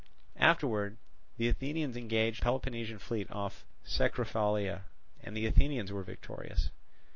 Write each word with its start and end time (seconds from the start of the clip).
Afterwards 0.39 0.97
the 1.37 1.47
Athenians 1.47 1.95
engaged 1.95 2.41
the 2.41 2.45
Peloponnesian 2.45 2.97
fleet 2.97 3.29
off 3.29 3.67
Cecruphalia; 3.85 4.85
and 5.21 5.37
the 5.37 5.45
Athenians 5.45 5.91
were 5.91 6.01
victorious. 6.01 6.71